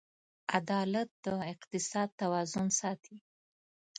[0.57, 3.15] عدالت د اقتصاد توازن ساتي.